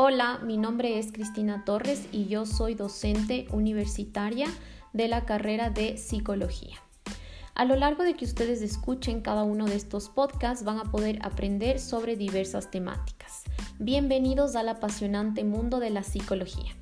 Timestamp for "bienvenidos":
13.80-14.54